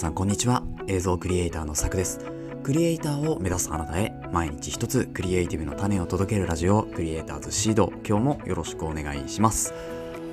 [0.00, 0.62] さんこんにちは。
[0.86, 2.20] 映像クリエイターのさくです。
[2.62, 7.92] クリエイターを目指すあなたへ毎日一つクリエイティブの種を届けるラジオクリエイターズシード。
[8.08, 9.74] 今日もよろしくお願いします。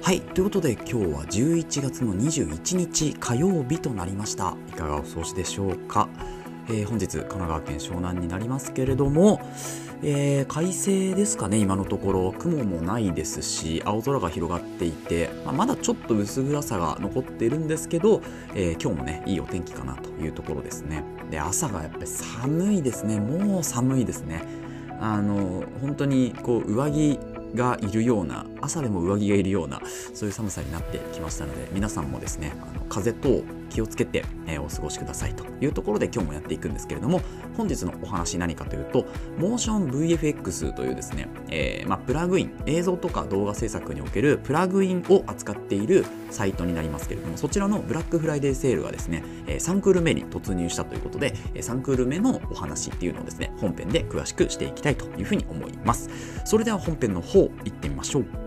[0.02, 4.56] はいということで今日は11月の21日火曜日となりました。
[4.70, 6.08] いかがお過ごしでしょうか、
[6.70, 9.42] えー、本日神奈川県湘南になりますけれども
[10.04, 18.22] えー、快晴ですかね、今のところ、雲もないですし、青空が広がっていて、まあ、まだちょっと薄暗さが残っているんですけど、
[18.54, 21.04] えー、今日もね、いいお天気かなというところですね。
[21.32, 24.44] で、朝がやっぱり寒いですね、もう寒いですね。
[25.00, 27.20] あの、本当にこう上着
[27.56, 29.82] がいるような朝でも上着がいるような
[30.14, 37.22] そういう寒さになってきましたので皆さんもですねあの風と気をつけて、え、お過ごしくださいというところで今日もやっていくんですけれども
[37.56, 39.06] 本日のお話何かというと
[39.38, 56.10] モーション VFX というですね、えー、まあ、プラグイン映像とか動画制作におけるプラグインを扱っているサイトになりますけれどもそちらのブラックフライデーセールがですね、えー、3クール目に突入したということで3クール目のお話っていうのをですね本編で詳しくしていきたいというふうに思います。
[56.46, 58.47] それでは本編の方行ってみましょう。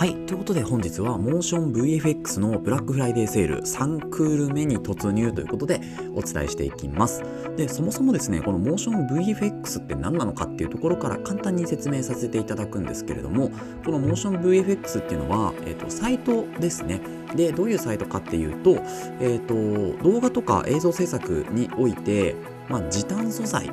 [0.00, 0.14] はい。
[0.24, 5.82] ということで本日はモーション VFX のブラックフライデーセール3クール目に突入ということで
[6.14, 7.22] お伝えしていきます。
[7.58, 13.50] で、そもそもですね、このモーション VFX って何なのかっていうところから簡単に説明させていただくんですけれども、
[13.84, 17.02] このモーション VFX っていうのは、えっ、ー、と、サイトですね。
[17.36, 18.82] で、どういうサイトかっていうと、
[19.20, 22.36] えっ、ー、と、動画とか映像制作において、
[22.70, 23.70] まあ、時短素材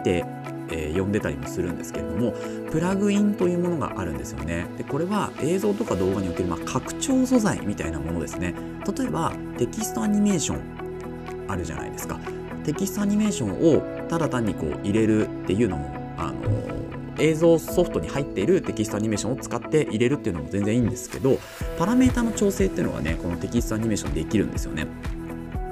[0.00, 0.24] って
[0.70, 2.32] えー、呼んでたりもするんですけれども
[2.70, 4.66] プラグインというものがあるんですよね。
[4.78, 8.54] でこれは映像とか動画における、まあ、拡張素材みたいなものですね。
[8.96, 10.60] 例えばテキストアニメーション
[11.48, 12.18] あるじゃないですか。
[12.64, 16.34] テキストアニメーションをただ単にこう入れるっていうのもあの
[17.18, 21.38] 映像ソフトに入っているテキストアニメーションを使って入れるっていうのも全然いいんですけど
[21.78, 24.86] パラメータの調整っていうのがねこのテキストアニメーションできるんですよね。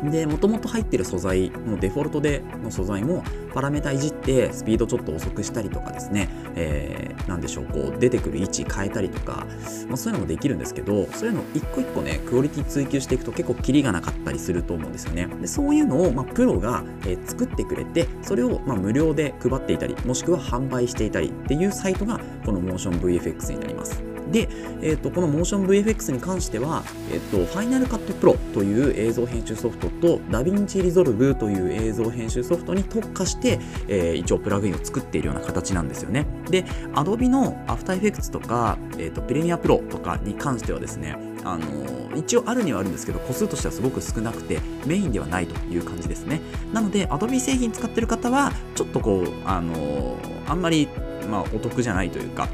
[0.05, 9.47] で、もともと入ってる素材のデフォルトでの素材もパラメータいじってスピードちょっと遅くしたりとかですね、えー、なんでしょう、こう出てくる位置変えたりとか、
[9.89, 15.27] まあ、そういうのもできるんですけど、そういうの一個一個ね、クオリティ追求していくと結構キリがなかったりすると思うんですよね。
[15.41, 24.08] でそういうのを、まあ、プロが、えー、作ってくれて、それを、まあ、無料で配っていたり、もしくは販売していたりっていうサイトがこのモーション VFX になります。
[24.31, 24.49] で、
[24.83, 33.59] えーと、このモーション VFX に関しては、えーと、Final Cut Pro という映像編集ソフトと DaVinci Resolve という映像編集ソフトに特化して、
[33.89, 36.27] えー、一応プラグインを作っているような形なんですよね。
[36.51, 46.41] で、Adobe の After Effects とか、えーと、Premiere Pro とかに関してはですね、あの、一応あるにはあるんですけど、個数としてはすごく少なくて、メインではないという感じですね。
[46.73, 50.89] なので、Adobe 製品使ってる方は、ちょっとこう、あの、あんまり、
[51.31, 52.49] まあ、お得じゃないというか、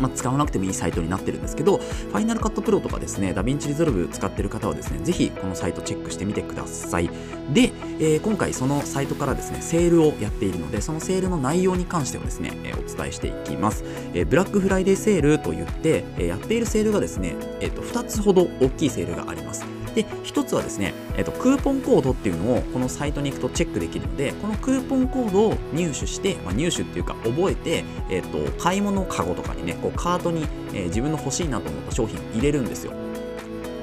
[0.00, 7.10] まあ、使わなくてもいいサイトになってるんですけど、 Final Cut Pro とかですね、 DaVinci Resolve 使ってる方はですね、ぜひこのサイトチェックしてみてください。
[7.52, 13.84] で、えー、今回そのサイトからですね、セールをやっているので、そのセールの内容に関してはですね、えー、お伝えしていきます。
[14.14, 19.79] えー、ブラックフライデーセールと言って、えやっているセールがですね、えっ、と、2つほど大きいセールがあります。
[19.94, 32.92] で、一つはですね、えっと、クーポンコードっていうのをこのサイトに行くとチェックできるので、このクーポンコードを入手して、まあ、入手っていうか覚えて、えっと、買い物かごとかにね、こうカートに、えー、自分の欲しいなと思った商品入れるんですよ。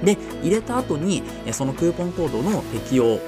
[0.03, 3.19] で、入れた後に、そのクーポンコードの適用を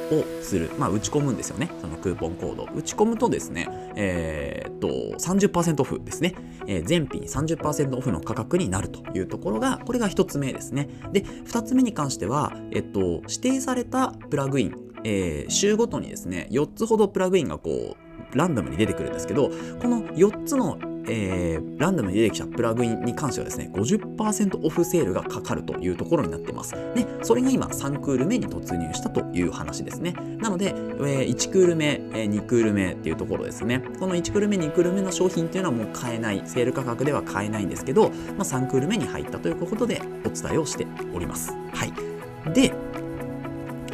[0.41, 0.71] する。
[0.77, 1.69] まあ、打ち込むんですよね。
[1.81, 2.67] そのクーポンコード。
[2.75, 4.87] 打ち込むとですね、えー、っと、
[5.17, 6.35] 30%オフですね。
[6.67, 10.89] えー、全品30%オフの価格になるというところが、これが1つ目ですね。
[11.11, 19.49] で、2つ目に関しては、えっと、指定されたプラグイン、えー、週ごとにですね、4つほどプラグインがこう、ランダムに出てくるんですけど、
[19.81, 26.71] この4つのえー、ランダムに出てきたプラグインに関してはですね、50%オフセールがかかるというところになっています。
[26.95, 30.13] で、それが今3クール目に突入したという話ですね。
[30.39, 33.83] なので、えー、1クール目、えー、2クール目っていうところですね。
[33.99, 38.13] この1クール目、2クール目の商品っていうのはもう買えない、セール価格では買えないんですけど、まあ、
[38.43, 41.53] 3クール目に入ったということでお伝えをしております。
[41.73, 41.93] はい。
[42.53, 42.73] で、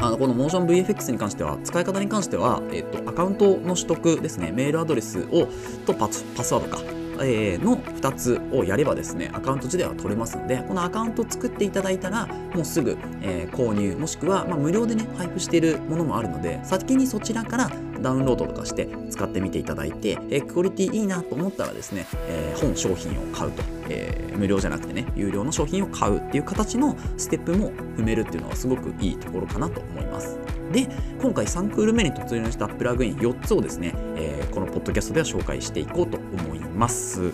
[0.06, 5.48] あのこのモーション VFX に関しては、使い方に関しては、えっと、アカウントの取得ですね、メールアドレスを
[5.88, 6.84] とパスパスワードか、
[7.24, 30.38] えー、の2つをやればですね、アカウント自体は取れますので、このアカウントを作っていただいたら、もうすぐ、えー、購入、もしくは、まあ、無料でね、配布しているものもあるので、先にそちらからダウンロードとかして使ってみていただいて、えー、クオリティいいなと思ったらですね、えー、本商品を買うと、えー、無料じゃなくてね、有料の商品を買うっていう形のステップも踏めるっていうのはすごくいいところかなと思います。
[30.72, 30.88] で、
[31.22, 37.32] 今回3クール目に突入したプラグイン4つをですね、えー、このポッドキャストでは紹介していこうと思います。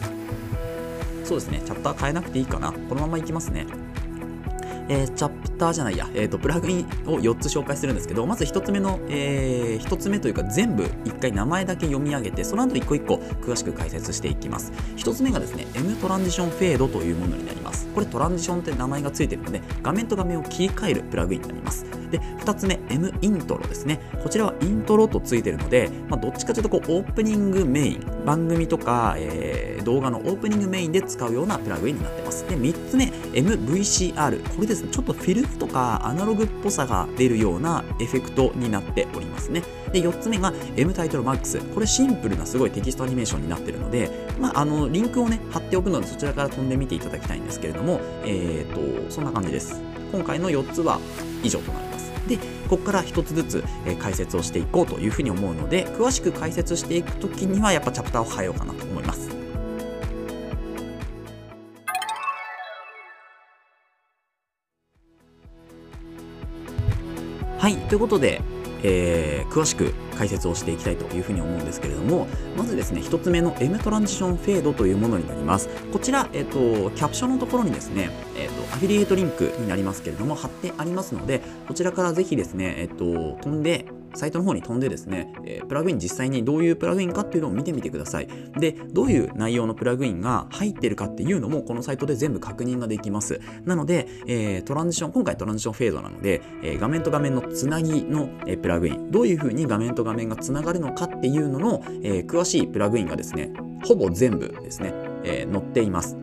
[1.31, 3.65] そうですねチャプター変えなくていいかなこのままいきますね
[4.89, 5.29] えー、チャ
[5.61, 13.15] ターじゃないや、えーと、プラグインを4つ紹介するんですけど、まず1つ目の、えー、1つ目というか全部1回名前だけ読み上げて、その後1個1個
[13.45, 14.71] 詳しく解説していきます。
[14.97, 17.60] 1つ目がですね、M トランジションフェードというものになります。
[17.93, 21.85] これトランジションって名前がついてるので、画面と画面を切り替えるプラグインになります。
[22.11, 23.99] で、2つ目、 mIntro ですね。
[24.21, 32.47] こちらはイントロとついてるので、まあ、どっちかというとこうオープニングメイン、番組とか、えー、動画のオープニングメインで使うようなプラグインになってます。
[32.47, 34.55] で、3つ目、 mVCR。
[34.55, 39.63] これですね、ちょっとフィルムとかアナログっぽさが出るようなエフェクトになっておりますね。
[39.91, 41.73] で、4つ目が mTitle MAX。
[41.73, 44.09] これシンプルなすごいテキストアニメーションになってるので、
[44.39, 49.81] まあ、あの、リンクをね、貼っておくのでそちらから飛んでみていただきたいんですけれども、えっ、ー、と、そんな感じです。
[50.11, 50.99] 今回の4つは
[51.43, 52.11] 以上となります。
[52.27, 52.37] で
[52.69, 59.29] ここから1つずつ、え解説をしていこうというふうに思うので詳しく解説していく時にはやっぱチャプターを変えようかなと思います。
[67.57, 68.41] はいということで
[68.83, 75.67] えー、詳しく解説をしていきたいというふうに思うんですけれどもまずですね1つ目の M トランジションフェードというものになります。
[75.91, 88.27] こちら、えーと、キャプションのところにですね、えーと、アフィリエイトリンクになりますけれども貼ってありますのでこちらからぜひですね、えーと飛んでサイトの方に飛んでですね、え、プラグイン実際にどういうプラグインかっていうのを見てみてください。
[88.59, 93.39] で、どういう内容のプラグインが入ってるかっていうのもこのサイトで全部確認ができます。
[93.65, 103.51] なので、えー、トランジション、今回トランジションフェードなので、え、画面と画面のつなぎの、えプラグイン、どういう風に画面と画面がつながるのかっていうのの、え詳しいプラグインがですね、
[103.83, 104.93] ほぼ全部ですね、
[105.23, 106.17] え載っています。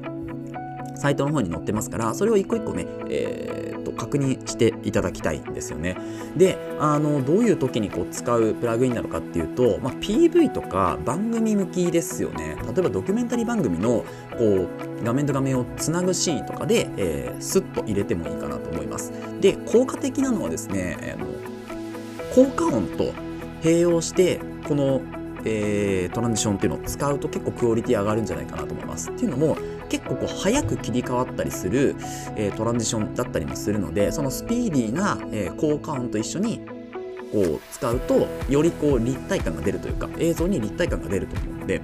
[0.99, 5.97] サイトの方に載ってますから、それを一個一個ね、えー、と確認していただきたいんですよね。
[6.37, 12.57] で、あの、どういう時にこう使うプラグインなのかっていうと、まあ、PV とか番組向きですよね。
[12.63, 14.05] 例えばドキュメンタリー番組の
[14.37, 14.69] こう
[15.05, 19.13] 画面と画面をつなぐシーンとかで、えー、スッと入れてもいいかなと思います。
[19.41, 21.27] で、効果的なのはですね、あの
[22.35, 23.13] 効果音と
[23.63, 25.01] 併用して、この
[25.45, 29.11] えー、トランジションっていうのを使うと結構クオリティ上がるんじゃないかなと思います。
[29.11, 29.57] っていうのも
[29.89, 31.97] 結構こう早く切り替わったりする、
[32.37, 36.61] えー、トランジションだったりもするのでそのスピーディーな、えー、効果音と一緒に
[37.33, 41.83] こう使うとよりこう立体感が出るというか映像に立体感が出ると思うので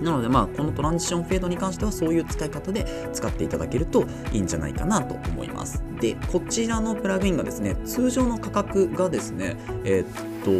[0.00, 5.82] なのでまあこのトランジションフェードに関してはそういう使い方で使っていただけるといいんじゃないかなと思います。
[6.00, 10.06] で、こちらのプラグインがですね、通常の価格がですね、えー、っ
[10.44, 10.50] と、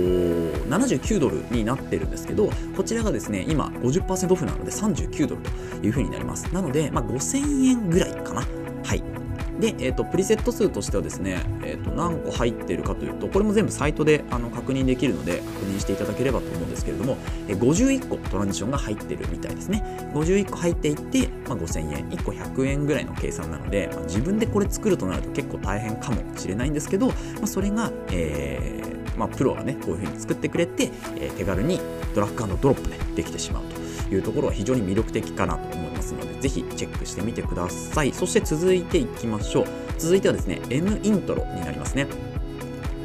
[0.69, 6.52] 79ドルになってるんですけど、こちらがですね、今50%オフなので39ドルというふうになります。
[6.52, 8.57] なので、まあ、5000円ぐらいかな。
[9.58, 17.16] で、えーと、プリセット数としてはですね、えーと、何個入っているかというとこれも全部サイトであの確認できるので確認していただければと思うんですけれども、
[17.49, 19.82] えー、51個トランジションが入っているみたいですね。
[20.14, 31.81] 51個入っていって、まあ、5000円1個100円ぐらいの計算なので、まあ、自分でこれ作るとなると結構大変かもしれないんですけど、まあ、それが、えーまあ、プロがねこういうふうに作ってくれて、えー、手軽に
[32.14, 33.64] ドラッグドロップでできてしまう
[34.08, 35.57] というところは非常に魅力的かな
[36.08, 38.12] ますのでぜひチェックしてみてください。
[38.12, 39.66] そして続いていきましょう。
[39.99, 42.06] 続いてはですね M イントロになりますね。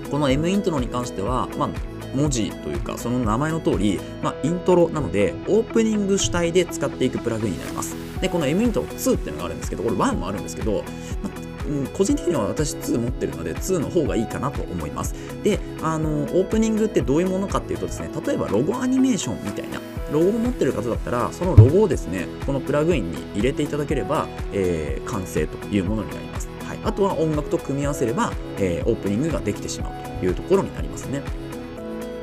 [0.09, 1.69] この M イントロに関しては、まあ、
[2.15, 7.95] 文字というかその名前の通り、まあ、イントロなのでオープニング主体で使っていくプラグインになります。
[8.21, 10.83] でこの M イントロ2っていうのがあるんですけどこれ1もあるんですけど、
[11.21, 15.13] まあうん、個人的には私2持ってるので2の方がいいかなと思います。
[15.43, 19.79] であのオープニングってどういうものかっていうとですね例えばロゴアニメーションみたいな
[20.13, 31.21] ロゴを持ってる方だったらそのロゴをですねこのプラグインに入れていただければ、えー、完成というものになります、はい、あとは音楽と組み合わせれば、えー、オープニングができてしまうというところになりますね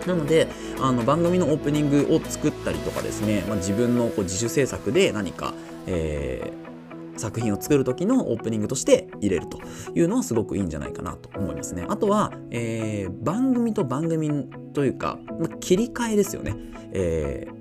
[0.06, 0.48] なので
[0.80, 5.52] あの番組のオープニングを作ったりとかですね、まあ、自分のこう自主制作で何か、
[5.86, 6.70] えー
[7.20, 9.60] 作品を作る時のオープニングとして入れると
[9.94, 11.84] いうのはすごくいいんじゃないかなと思いますね。
[11.88, 16.56] あとは、えー、番組と番組というか、まあ、切り替えですよね。
[16.92, 17.59] えー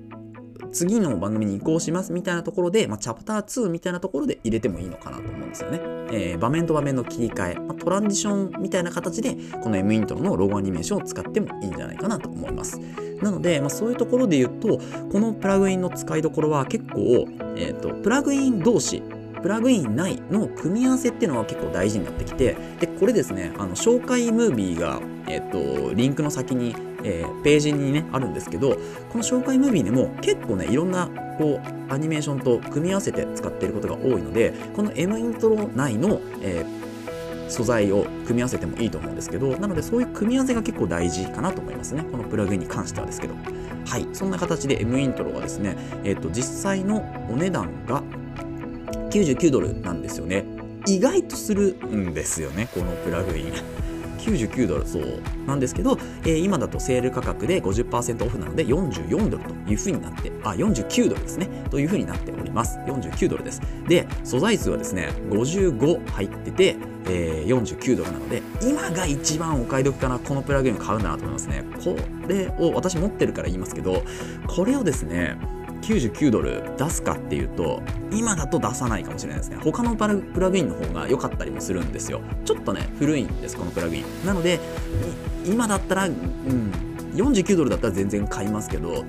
[0.72, 5.80] 次の番組に移行しますみたいなところで、まあ、チャプター2みたいなところで入れてもいいのかなと思うんですよね。
[6.12, 12.80] えー、場面と場面の切り替え、まあ、トランジションみたいな形で、この M イントロのロゴアニメーションを使ってもいいんじゃないかなと思います。
[13.22, 14.80] なので、まあ、そういうところで言うと、
[15.12, 19.04] このプラグインの使いどころは結構、えっ、ー、と、プラグイン同士、
[19.42, 28.78] プラグイン内の組み合わせっていうのは結構大事になってきて、で、これですね、あの、紹介ムービーが、えっ、と、リンクの先に、えー、ページにね、あるんですけど、
[29.10, 36.90] この紹介ムービーでも結構ね、いろんな、こう、アニメーションと組み合わせて使っていることが多いので、この M イントロ内の、えー
[37.50, 42.04] 素材を組み合わせてもいいと思うんですけどなのでそういう組み合わせが結構大事かなと思いますね。
[42.04, 43.34] このプラグインに関してはですけど。
[43.86, 44.08] はい。
[44.14, 48.04] そんな形で M イントロはですね、えっと実際のお値段が
[49.10, 50.46] 99ドルなんですよね。
[50.88, 53.54] 意外とするんですよねこのプラグイン。
[54.20, 62.78] 99ドルそうなんですけど、えー、今だとセール価格で50%オフなので44ドルというふうになってあ49ドルですねというふうになっております。
[62.80, 63.62] 49ドルです。
[63.88, 66.76] で素材数はですね55入ってて、
[67.06, 71.64] えー、49ドルなので今が一番お買い得かなこのプラグインを買うんだなと思いますね。
[71.84, 71.96] こ
[72.28, 74.04] れを私持ってるから言いますけど
[74.48, 75.38] これをですね
[75.82, 77.82] 99ドル出すかっていうと
[78.12, 79.58] 今だと出さないかもしれないですね。
[79.62, 82.22] 他のプラグインの方が良かったりもするんですよ。
[82.46, 84.26] ちょっとね古いんですこのプラグイン。
[84.26, 84.60] なので
[85.46, 86.72] 今だったら、うん、
[87.16, 89.06] 49ドルだったら全然買いますけど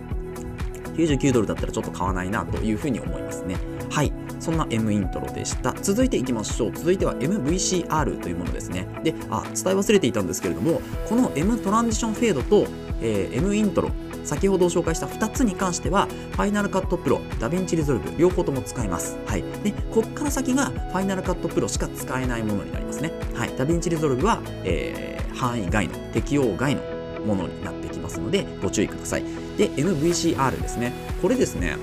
[0.94, 3.56] 99ドルだったらちょっと買わないなというふうに思いますね。
[3.90, 4.12] はい。
[4.38, 5.74] そんな M イントロでした。
[5.82, 6.72] 続いていきましょう。
[6.72, 8.86] 続いては MVCR というものですね。
[9.04, 12.66] であ伝え忘れていたんですけれどもこの mTransition Fade と、
[13.00, 13.90] えー、M イントロ
[14.24, 19.18] 先ほど紹介した2つに関しては、 Final Cut Pro、DaVinci Resolve、両方とも使えます。
[19.26, 19.42] はい。
[19.64, 23.12] で、こっから先が Final Cut Pro しか使えないものになりますね。
[23.34, 23.56] はい。
[23.56, 26.82] DaVinci Resolve は、えー、範囲外の、適用外の
[27.26, 29.24] ものになってきますので、ご注意ください。
[29.56, 30.92] で、 mVCR ですね。
[31.22, 31.76] これですね、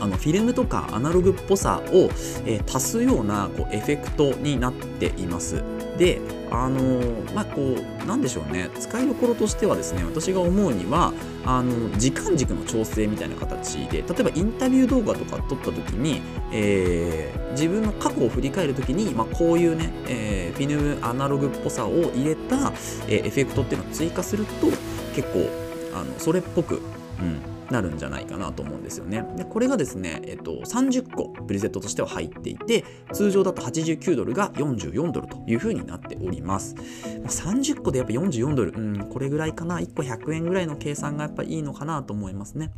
[0.00, 2.10] あのフィルムとかアナログっぽさを、
[2.46, 5.62] えー、足すようなこうエフェクトになっています。
[5.98, 7.00] であの
[7.34, 8.70] まあこうなんでしょうね。
[8.78, 11.12] 使いどころとしてはですね私が思うには
[11.44, 22.72] あの時間軸の調整みたいな形で例えばインタビュー動画とか撮った時に、えー、自分の過去を振り返る時に、まあ、こういうね、えー、フィルムアナログっぽさを入れた、
[23.08, 24.66] えー、エフェクトっていうのを追加すると
[25.14, 25.50] 結構
[25.94, 26.80] あのそれっぽく、
[27.20, 29.24] うん、なるんじゃないかなと思うんですよね。
[29.36, 36.74] でこれがですね、えっと、30個プリセットとしては入っていて通常だと89ドルが44ドルというふうになっております。
[36.76, 36.84] まあ、
[37.28, 42.70] 30個でやっぱ44ドル、うん、これぐらいかな？1個100円ぐらいの計算がやっぱいいのかなと思いますね。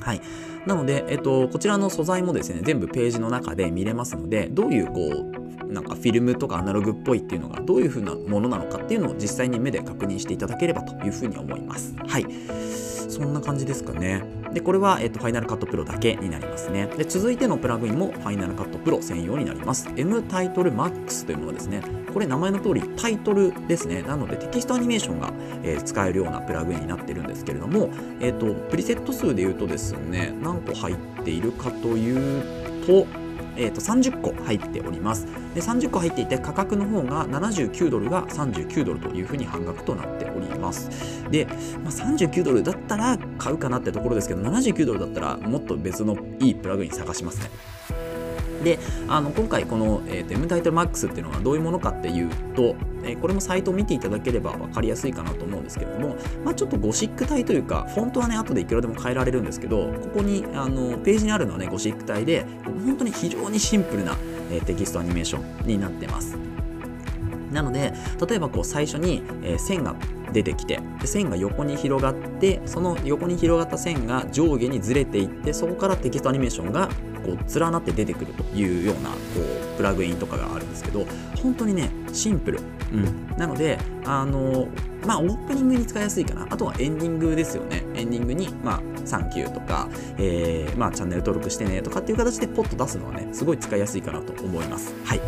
[0.00, 0.20] はい。
[0.66, 5.10] なので、えっと、こちらの素材もですね、全部ページの中で見れますので、どういうこ
[5.68, 11.94] う、なんかフィルムとかアナログっぽいっていうのがどういう風なものなのかっていうのを実際に目で確認していただければというふうに思います。
[12.06, 12.26] はい。
[13.08, 14.22] そんな感じですかね。
[14.52, 16.86] で、これは、えっと、ファイナルカットプロだけになりますね。
[16.96, 19.88] で、続いてのプラグインもファイナルカットプロ専用になります。
[19.96, 21.82] M タイトル MAX というものですね。
[22.12, 24.02] これ名前の通りタイトルですね。
[24.02, 25.32] なのでテキストアニメーションが、
[25.62, 32.42] えー、使えるようなプラグインになってるんですけれども、えっと、プリセット数で言うとですね、何個入っているかという
[32.86, 33.06] と、
[33.56, 35.26] えー、と30個入っております。
[35.54, 40.90] で30個入っていて価格の方が79ドルが39ドルというふうに半額となっております。
[41.30, 41.46] で、
[41.82, 47.50] まあ、39ドルだったら買うかなってところですけど79ドルだったらもっと別のいいプラグイン探しますね。
[48.64, 64.16] であの今回この、えー、 mTitle MAX っていうのはどういうものかっていうと、えー、これもサイトを見ていただければ分かりやすいかなと思うんですけれども、まあ、ちょっとゴシック体というかフォントはね後でいくらでも変えられるんですけどここにあのページにあるのはねゴシック体で本当に非常にシンプルな、
[64.50, 66.36] えー、テキストアニメーションになってます。
[67.52, 67.92] なので
[68.28, 69.94] 例えばこう最初に、えー、線が
[70.32, 76.88] 出てきてで線が横に広がってその横に広がった線が上下にずれていってそこからテキストアニメーションが
[77.26, 79.16] こう連なって出てくるというようなこ
[79.74, 81.04] うプラグインとかがあるんですけど
[81.42, 82.60] 本当にねシンプル、
[82.92, 84.68] うん、なのであの
[85.04, 86.46] まあオープニングに使いやすいかな。
[86.48, 87.84] あとはエンディングですよね。
[87.94, 94.94] エンディングにまあサンキューとか、えー、まあチャンネル登録してねとかっていう形でポッと出すのはねすごい使いやすいかなと思います。
[95.04, 95.20] はい。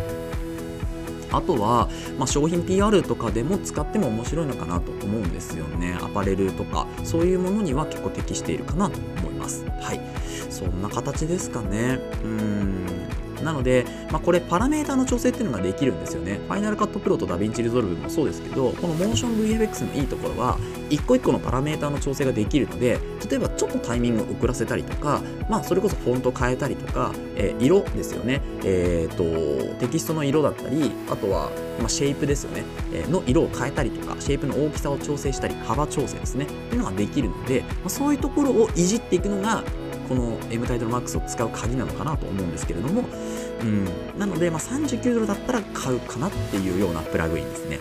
[1.31, 1.87] あとは、
[2.17, 5.95] まあ、商品 PR とかでも使っても面白いのかなと思うんですよね。
[6.01, 9.63] アパレルとかそういうものには結構適しているかなと思います。
[9.79, 10.18] はい
[10.59, 13.09] そんな形ですかねうん
[13.43, 16.39] なので、まあ、これパラメータの調整っていうのができるんですよね。
[16.47, 20.57] Final Cut Pro と DaVinci Resolve もそうですけど、このモーション VFX のいいところは、
[20.89, 22.99] 一個一個のパラメータの調整ができるので、
[23.29, 28.41] 例えばちょっとタイミングを遅らせたりとか、まあ、それこそフォント変えたりとか、えー、色ですよね。
[28.63, 31.49] えっ、ー、と、テキストの色だったり、あとは、
[31.79, 32.63] まあ、シェイプですよね、
[32.93, 36.45] えー、の色を変えたりとか、シェイプの大きさを調整したり、幅調整ですね。
[36.45, 39.63] っていうのができるので、まあ、そういうところをいじっていくのが、
[40.09, 43.05] この M タイトルマックスを使う鍵なのかなと思うんですけれども、
[43.61, 43.85] うん、
[44.17, 47.79] なので、まあ、39ドルだったら買うかなっていうようなプラグインですね。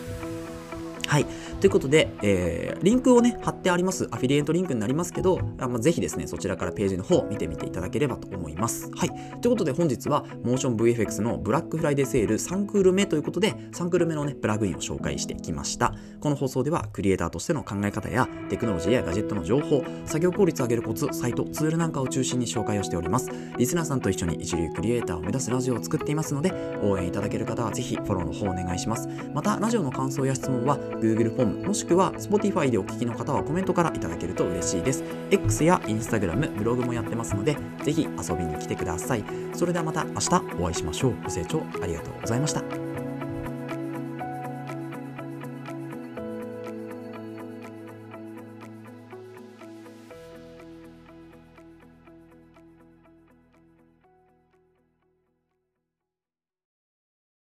[1.08, 1.26] はい。
[1.60, 4.08] ということで、えー、リンクをね、貼ってあります。
[4.10, 8.90] アフィリエイトリンクになりますけど、あまあ、ぜひですね、そちらからページの方を見てみていただければと思います。
[8.94, 9.08] はい。
[9.40, 15.94] ということで本日は、モーション VFX のブラックフライデーセール3クール目ということで、3クール目のね、プラグインを紹介してきました。
[16.20, 23.30] この放送では、クリエイターとしての考え方や、テクノロジーやガジェットの情報、作業効率を上げるコツ、サイト、ツールなんかを中心に紹介をしております。
[23.56, 29.08] リスナーさんと一緒に一流クリエイターを目指すラジオを作っていますので、応援いただける方はぜひフォローの方お願いします。
[29.32, 35.02] また、ラジオの感想や質問は Google フォームもしくは Spotify でお聞きの方はコメントからいただけると嬉しいです。
[35.30, 39.24] X や Instagram、ブログもやってますので、ぜひ遊びに来てください。
[39.54, 41.14] それではまた明日お会いしましょう。
[41.22, 42.87] ご清聴ありがとうございました。